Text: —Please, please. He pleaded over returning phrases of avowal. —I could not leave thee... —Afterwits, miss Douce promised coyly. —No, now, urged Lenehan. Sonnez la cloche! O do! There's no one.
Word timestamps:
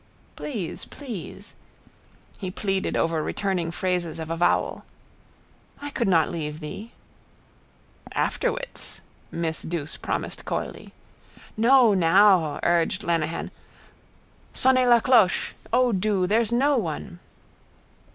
—Please, 0.35 0.85
please. 0.85 1.53
He 2.39 2.49
pleaded 2.49 2.97
over 2.97 3.21
returning 3.21 3.69
phrases 3.69 4.17
of 4.17 4.31
avowal. 4.31 4.83
—I 5.79 5.91
could 5.91 6.07
not 6.07 6.31
leave 6.31 6.59
thee... 6.59 6.91
—Afterwits, 8.15 9.01
miss 9.31 9.61
Douce 9.61 9.97
promised 9.97 10.43
coyly. 10.43 10.91
—No, 11.55 11.93
now, 11.93 12.59
urged 12.63 13.03
Lenehan. 13.03 13.51
Sonnez 14.55 14.89
la 14.89 15.01
cloche! 15.01 15.53
O 15.71 15.91
do! 15.91 16.25
There's 16.25 16.51
no 16.51 16.77
one. 16.79 17.19